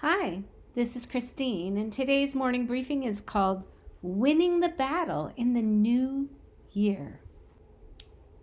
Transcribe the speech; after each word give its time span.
Hi, 0.00 0.44
this 0.76 0.94
is 0.94 1.06
Christine, 1.06 1.76
and 1.76 1.92
today's 1.92 2.32
morning 2.32 2.66
briefing 2.66 3.02
is 3.02 3.20
called 3.20 3.64
Winning 4.00 4.60
the 4.60 4.68
Battle 4.68 5.32
in 5.36 5.54
the 5.54 5.60
New 5.60 6.28
Year. 6.70 7.18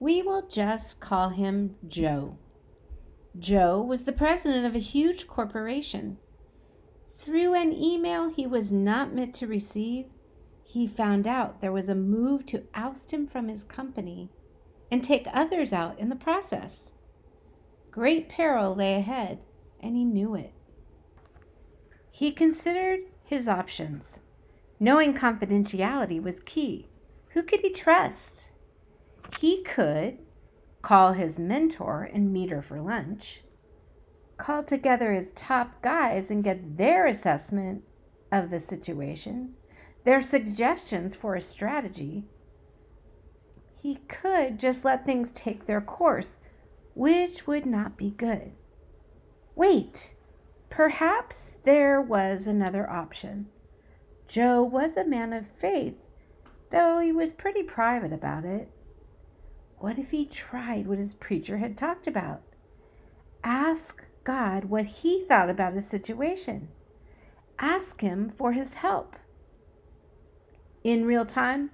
We 0.00 0.22
will 0.22 0.44
just 0.48 0.98
call 0.98 1.28
him 1.28 1.76
Joe. 1.86 2.36
Joe 3.38 3.80
was 3.80 4.02
the 4.02 4.12
president 4.12 4.66
of 4.66 4.74
a 4.74 4.80
huge 4.80 5.28
corporation. 5.28 6.18
Through 7.16 7.54
an 7.54 7.72
email 7.72 8.28
he 8.28 8.44
was 8.44 8.72
not 8.72 9.14
meant 9.14 9.32
to 9.36 9.46
receive, 9.46 10.06
he 10.64 10.88
found 10.88 11.28
out 11.28 11.60
there 11.60 11.70
was 11.70 11.88
a 11.88 11.94
move 11.94 12.44
to 12.46 12.64
oust 12.74 13.12
him 13.12 13.24
from 13.24 13.46
his 13.46 13.62
company 13.62 14.30
and 14.90 15.04
take 15.04 15.28
others 15.32 15.72
out 15.72 15.96
in 16.00 16.08
the 16.08 16.16
process. 16.16 16.90
Great 17.92 18.28
peril 18.28 18.74
lay 18.74 18.96
ahead, 18.96 19.38
and 19.78 19.94
he 19.94 20.04
knew 20.04 20.34
it. 20.34 20.52
He 22.16 22.32
considered 22.32 23.00
his 23.24 23.46
options. 23.46 24.20
Knowing 24.80 25.12
confidentiality 25.12 26.18
was 26.18 26.40
key. 26.40 26.88
Who 27.34 27.42
could 27.42 27.60
he 27.60 27.68
trust? 27.68 28.52
He 29.38 29.62
could 29.62 30.16
call 30.80 31.12
his 31.12 31.38
mentor 31.38 32.08
and 32.10 32.32
meet 32.32 32.48
her 32.48 32.62
for 32.62 32.80
lunch, 32.80 33.42
call 34.38 34.62
together 34.62 35.12
his 35.12 35.30
top 35.32 35.82
guys 35.82 36.30
and 36.30 36.42
get 36.42 36.78
their 36.78 37.04
assessment 37.04 37.82
of 38.32 38.48
the 38.48 38.60
situation, 38.60 39.52
their 40.04 40.22
suggestions 40.22 41.14
for 41.14 41.34
a 41.34 41.40
strategy. 41.42 42.24
He 43.82 43.96
could 44.08 44.58
just 44.58 44.86
let 44.86 45.04
things 45.04 45.30
take 45.32 45.66
their 45.66 45.82
course, 45.82 46.40
which 46.94 47.46
would 47.46 47.66
not 47.66 47.98
be 47.98 48.08
good. 48.08 48.52
Wait, 49.54 50.14
Perhaps 50.70 51.52
there 51.64 52.00
was 52.00 52.46
another 52.46 52.88
option. 52.88 53.46
Joe 54.28 54.62
was 54.62 54.96
a 54.96 55.04
man 55.04 55.32
of 55.32 55.48
faith, 55.48 55.94
though 56.70 56.98
he 56.98 57.12
was 57.12 57.32
pretty 57.32 57.62
private 57.62 58.12
about 58.12 58.44
it. 58.44 58.70
What 59.78 59.98
if 59.98 60.10
he 60.10 60.26
tried 60.26 60.86
what 60.86 60.98
his 60.98 61.14
preacher 61.14 61.58
had 61.58 61.76
talked 61.76 62.06
about? 62.06 62.42
Ask 63.44 64.04
God 64.24 64.64
what 64.64 64.86
he 64.86 65.24
thought 65.24 65.48
about 65.48 65.74
his 65.74 65.86
situation. 65.86 66.68
Ask 67.58 68.00
him 68.00 68.28
for 68.28 68.52
his 68.52 68.74
help. 68.74 69.16
In 70.82 71.04
real 71.04 71.24
time, 71.24 71.70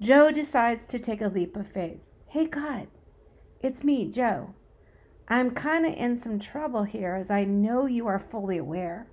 Joe 0.00 0.30
decides 0.30 0.86
to 0.86 0.98
take 0.98 1.20
a 1.20 1.28
leap 1.28 1.56
of 1.56 1.66
faith. 1.66 2.00
Hey, 2.28 2.46
God, 2.46 2.88
it's 3.60 3.84
me, 3.84 4.10
Joe. 4.10 4.54
I'm 5.30 5.52
kind 5.52 5.86
of 5.86 5.94
in 5.94 6.16
some 6.16 6.40
trouble 6.40 6.82
here 6.82 7.14
as 7.14 7.30
I 7.30 7.44
know 7.44 7.86
you 7.86 8.08
are 8.08 8.18
fully 8.18 8.58
aware. 8.58 9.06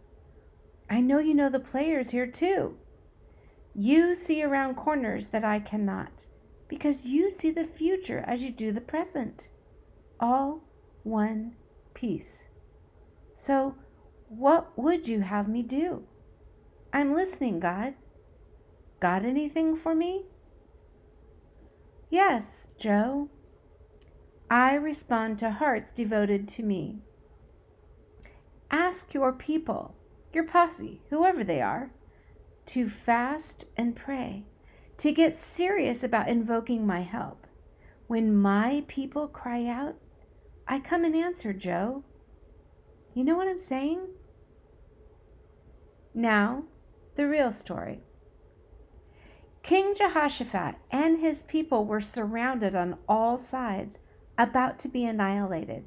I 0.90 1.00
know 1.00 1.20
you 1.20 1.36
know 1.36 1.50
the 1.50 1.60
players 1.60 2.10
here 2.10 2.26
too. 2.26 2.76
You 3.76 4.16
see 4.16 4.44
around 4.44 4.76
corners 4.76 5.28
that 5.28 5.44
I 5.44 5.60
cannot 5.60 6.26
because 6.68 7.06
you 7.06 7.30
see 7.30 7.52
the 7.52 7.64
future 7.64 8.23
as 8.26 8.42
you 8.42 8.50
do 8.50 8.72
the 8.72 8.82
present. 8.82 9.50
All 10.20 10.64
one 11.04 11.56
piece. 11.94 12.45
So, 13.36 13.76
what 14.28 14.76
would 14.76 15.08
you 15.08 15.22
have 15.22 15.48
me 15.48 15.62
do? 15.62 16.04
I'm 16.92 17.14
listening, 17.14 17.60
God. 17.60 17.94
Got 19.00 19.23
anything 19.23 19.76
for 19.76 19.94
me? 19.94 20.26
Yes, 22.10 22.70
Joe. 22.80 23.30
I 24.50 24.76
respond 24.76 25.40
to 25.40 25.52
hearts 25.52 25.92
devoted 25.92 26.48
to 26.50 26.64
me. 26.64 27.00
Ask 28.72 29.14
your 29.14 29.34
people, 29.34 29.95
your 30.34 30.45
posse, 30.45 31.02
whoever 31.09 31.44
they 31.44 31.62
are, 31.62 31.92
to 32.67 32.89
fast 32.89 33.66
and 33.76 33.95
pray, 33.95 34.45
to 34.98 35.12
get 35.12 35.36
serious 35.36 36.04
about 36.04 36.30
invoking 36.30 36.86
my 36.86 37.02
help. 37.02 37.45
When 38.08 38.36
my 38.36 38.83
people 38.88 39.27
cry 39.27 39.66
out, 39.66 39.95
I 40.67 40.80
come 40.80 41.04
and 41.04 41.16
answer, 41.16 41.54
Joe. 41.54 42.04
You 43.14 43.23
know 43.23 43.36
what 43.36 43.48
I'm 43.48 43.60
saying? 43.60 43.99
Now, 46.14 46.64
the 47.16 47.27
real 47.27 47.52
story. 47.52 48.02
King 49.61 49.93
Jehoshaphat 49.95 50.76
and 50.89 51.20
his 51.20 51.43
people 51.43 51.86
were 51.86 51.99
surrounded 51.99 52.76
on 52.76 52.98
all 53.10 53.38
sides 53.38 53.99
about 54.37 54.77
to 54.80 54.87
be 54.87 55.03
annihilated. 55.03 55.86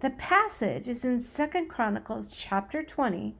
The 0.00 0.10
passage 0.10 0.88
is 0.88 1.04
in 1.04 1.20
Second 1.20 1.68
Chronicles 1.68 2.28
chapter 2.28 2.82
20, 2.82 3.36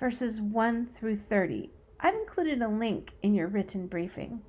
verses 0.00 0.40
1 0.40 0.86
through 0.86 1.16
30. 1.16 1.70
I've 2.00 2.14
included 2.14 2.60
a 2.60 2.68
link 2.68 3.12
in 3.22 3.34
your 3.34 3.46
written 3.46 3.86
briefing. 3.86 4.42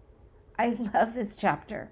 I 0.57 0.69
love 0.93 1.13
this 1.13 1.35
chapter. 1.35 1.91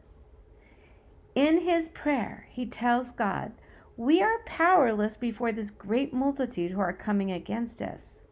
In 1.36 1.62
his 1.62 1.90
prayer, 1.90 2.48
he 2.50 2.66
tells 2.66 3.12
God, 3.12 3.52
We 3.98 4.22
are 4.22 4.44
powerless 4.46 5.18
before 5.18 5.52
this 5.52 5.70
great 5.70 6.14
multitude 6.14 6.72
who 6.72 6.80
are 6.80 6.94
coming 6.94 7.32
against 7.32 7.82
us. 7.82 8.24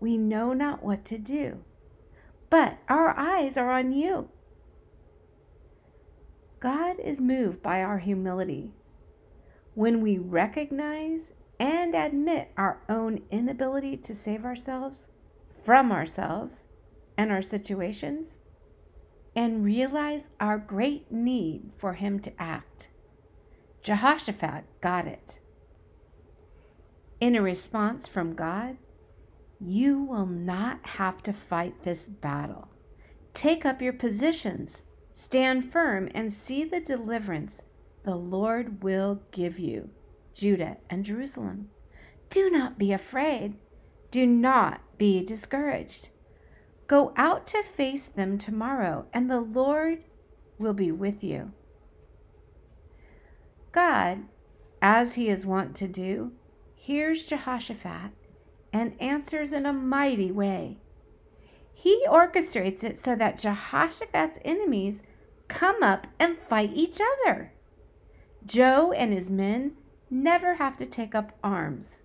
We 0.00 0.18
know 0.18 0.52
not 0.52 0.82
what 0.82 1.04
to 1.06 1.18
do, 1.18 1.64
but 2.50 2.78
our 2.88 3.18
eyes 3.18 3.56
are 3.56 3.70
on 3.70 3.92
you. 3.92 4.28
God 6.60 6.98
is 6.98 7.20
moved 7.20 7.62
by 7.62 7.82
our 7.82 7.98
humility. 7.98 8.72
When 9.74 10.00
we 10.00 10.18
recognize 10.18 11.32
and 11.60 11.94
admit 11.94 12.50
our 12.56 12.80
own 12.88 13.22
inability 13.30 13.96
to 13.98 14.14
save 14.14 14.44
ourselves 14.44 15.08
from 15.64 15.92
ourselves 15.92 16.62
and 17.18 17.32
our 17.32 17.42
situations, 17.42 18.38
and 19.34 19.64
realize 19.64 20.22
our 20.40 20.58
great 20.58 21.10
need 21.10 21.70
for 21.76 21.92
Him 21.94 22.18
to 22.20 22.32
act. 22.38 22.88
Jehoshaphat 23.82 24.64
got 24.80 25.06
it. 25.06 25.38
In 27.20 27.34
a 27.34 27.42
response 27.42 28.06
from 28.06 28.34
God, 28.34 28.76
you 29.60 30.02
will 30.02 30.26
not 30.26 30.80
have 30.86 31.22
to 31.22 31.32
fight 31.32 31.82
this 31.84 32.08
battle. 32.08 32.68
Take 33.34 33.64
up 33.64 33.82
your 33.82 33.92
positions 33.92 34.82
Stand 35.18 35.72
firm 35.72 36.10
and 36.14 36.30
see 36.30 36.62
the 36.62 36.78
deliverance 36.78 37.62
the 38.04 38.14
Lord 38.14 38.82
will 38.82 39.22
give 39.32 39.58
you, 39.58 39.88
Judah 40.34 40.76
and 40.90 41.06
Jerusalem. 41.06 41.70
Do 42.28 42.50
not 42.50 42.78
be 42.78 42.92
afraid. 42.92 43.56
Do 44.10 44.26
not 44.26 44.82
be 44.98 45.24
discouraged. 45.24 46.10
Go 46.86 47.14
out 47.16 47.46
to 47.48 47.62
face 47.62 48.04
them 48.04 48.36
tomorrow, 48.36 49.06
and 49.10 49.30
the 49.30 49.40
Lord 49.40 50.04
will 50.58 50.74
be 50.74 50.92
with 50.92 51.24
you. 51.24 51.52
God, 53.72 54.26
as 54.82 55.14
he 55.14 55.30
is 55.30 55.46
wont 55.46 55.74
to 55.76 55.88
do, 55.88 56.32
hears 56.74 57.24
Jehoshaphat 57.24 58.12
and 58.70 59.00
answers 59.00 59.50
in 59.52 59.64
a 59.64 59.72
mighty 59.72 60.30
way. 60.30 60.76
He 61.78 62.02
orchestrates 62.08 62.82
it 62.82 62.98
so 62.98 63.14
that 63.16 63.38
Jehoshaphat's 63.38 64.38
enemies 64.42 65.02
come 65.46 65.82
up 65.82 66.06
and 66.18 66.38
fight 66.38 66.70
each 66.72 66.98
other. 67.12 67.52
Joe 68.46 68.92
and 68.92 69.12
his 69.12 69.30
men 69.30 69.76
never 70.08 70.54
have 70.54 70.78
to 70.78 70.86
take 70.86 71.14
up 71.14 71.36
arms. 71.44 72.00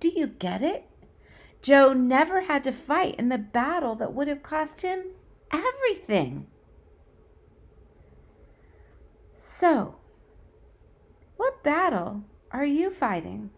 Do 0.00 0.08
you 0.08 0.26
get 0.26 0.60
it? 0.60 0.84
Joe 1.62 1.94
never 1.94 2.42
had 2.42 2.62
to 2.64 2.72
fight 2.72 3.14
in 3.14 3.30
the 3.30 3.38
battle 3.38 3.94
that 3.94 4.12
would 4.12 4.28
have 4.28 4.42
cost 4.42 4.82
him 4.82 5.04
everything. 5.50 6.46
So, 9.32 9.96
what 11.38 11.62
battle 11.62 12.24
are 12.50 12.66
you 12.66 12.90
fighting? 12.90 13.48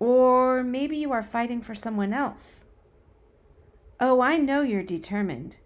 Or 0.00 0.64
maybe 0.64 0.96
you 0.96 1.12
are 1.12 1.22
fighting 1.22 1.62
for 1.62 1.76
someone 1.76 2.12
else. 2.12 2.64
Oh, 4.00 4.20
I 4.20 4.36
know 4.36 4.62
you're 4.62 4.82
determined. 4.82 5.56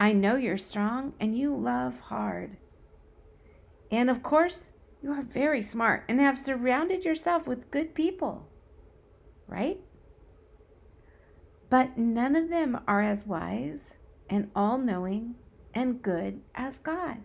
I 0.00 0.12
know 0.12 0.34
you're 0.34 0.58
strong 0.58 1.12
and 1.20 1.38
you 1.38 1.54
love 1.54 2.00
hard. 2.00 2.56
And 3.90 4.10
of 4.10 4.22
course, 4.22 4.72
you 5.00 5.12
are 5.12 5.22
very 5.22 5.62
smart 5.62 6.04
and 6.08 6.20
have 6.20 6.36
surrounded 6.36 7.04
yourself 7.04 7.46
with 7.46 7.70
good 7.70 7.94
people, 7.94 8.48
right? 9.46 9.78
But 11.70 11.96
none 11.96 12.34
of 12.34 12.50
them 12.50 12.80
are 12.88 13.02
as 13.02 13.26
wise 13.26 13.96
and 14.28 14.50
all 14.56 14.78
knowing 14.78 15.36
and 15.72 16.02
good 16.02 16.40
as 16.54 16.78
God. 16.78 17.18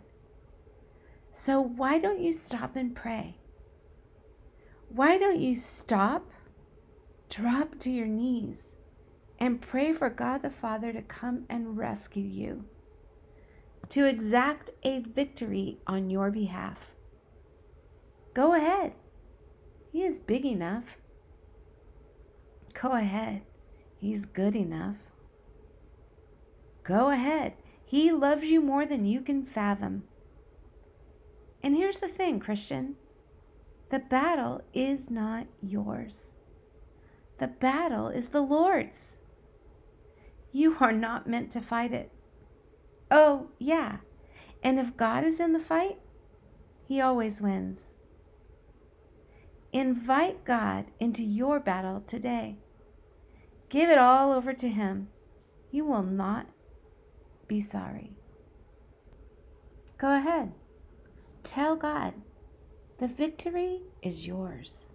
So 1.31 1.62
why 1.62 2.00
don't 2.00 2.19
you 2.19 2.33
stop 2.33 2.75
and 2.75 2.95
pray? 2.95 3.38
Why 4.90 5.18
don't 5.18 5.40
you 5.40 5.56
stop, 5.56 6.31
drop 7.30 7.80
to 7.80 7.92
your 7.92 8.07
knees, 8.07 8.72
and 9.39 9.62
pray 9.62 9.94
for 9.94 10.10
God 10.10 10.42
the 10.42 10.50
Father 10.50 10.92
to 10.92 11.01
come 11.01 11.45
and 11.50 11.78
rescue 11.78 12.24
you, 12.24 12.66
to 13.89 14.06
exact 14.06 14.72
a 14.84 15.00
victory 15.00 15.78
on 15.86 16.10
your 16.10 16.31
behalf. 16.31 16.78
Go 18.34 18.54
ahead. 18.54 18.94
He 19.92 20.04
is 20.04 20.19
big 20.19 20.45
enough. 20.45 20.98
go 22.80 22.92
ahead. 22.92 23.42
He's 24.00 24.25
good 24.25 24.56
enough. 24.56 24.98
Go 26.83 27.10
ahead. 27.10 27.54
He 27.83 28.12
loves 28.12 28.44
you 28.45 28.62
more 28.62 28.86
than 28.86 29.06
you 29.06 29.22
can 29.22 29.44
fathom. 29.44 30.04
And 31.63 31.75
here's 31.75 32.00
the 32.00 32.07
thing, 32.07 32.40
Christian 32.40 32.95
the 33.90 34.00
battle 34.00 34.62
is 34.74 35.10
not 35.10 35.48
yours, 35.62 36.33
the 37.40 37.48
battle 37.48 38.10
is 38.10 38.30
the 38.30 38.42
Lord's. 38.42 39.19
You 40.57 40.75
are 40.80 40.92
not 40.92 41.27
meant 41.27 41.51
to 41.51 41.62
fight 41.62 41.94
it. 41.94 42.12
Oh, 43.12 43.50
yeah. 43.59 43.98
And 44.63 44.80
if 44.80 44.98
God 44.98 45.24
is 45.24 45.39
in 45.39 45.54
the 45.54 45.59
fight, 45.59 46.00
He 46.83 47.00
always 47.00 47.44
wins. 47.44 47.94
Invite 49.71 50.45
God 50.45 50.86
into 51.00 51.24
your 51.24 51.59
battle 51.59 52.01
today. 52.01 52.57
Give 53.69 53.92
it 53.92 54.00
all 54.00 54.31
over 54.31 54.51
to 54.51 54.68
Him. 54.68 55.09
You 55.69 55.86
will 55.86 56.01
not 56.01 56.48
be 57.48 57.62
sorry. 57.62 58.13
Go 60.00 60.15
ahead. 60.15 60.54
Tell 61.44 61.75
God 61.75 62.15
the 62.98 63.07
victory 63.07 63.81
is 64.01 64.25
yours. 64.25 64.87